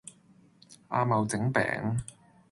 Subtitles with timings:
[0.87, 1.99] 阿茂整餅